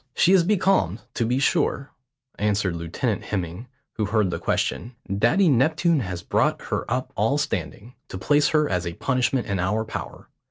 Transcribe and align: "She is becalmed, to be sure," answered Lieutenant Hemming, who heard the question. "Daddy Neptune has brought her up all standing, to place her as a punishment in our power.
"She 0.15 0.33
is 0.33 0.43
becalmed, 0.43 1.01
to 1.13 1.27
be 1.27 1.37
sure," 1.37 1.91
answered 2.39 2.75
Lieutenant 2.75 3.25
Hemming, 3.25 3.67
who 3.97 4.05
heard 4.05 4.31
the 4.31 4.39
question. 4.39 4.95
"Daddy 5.15 5.47
Neptune 5.47 5.99
has 5.99 6.23
brought 6.23 6.59
her 6.71 6.89
up 6.91 7.13
all 7.15 7.37
standing, 7.37 7.93
to 8.07 8.17
place 8.17 8.47
her 8.47 8.67
as 8.67 8.87
a 8.87 8.93
punishment 8.93 9.45
in 9.45 9.59
our 9.59 9.85
power. 9.85 10.27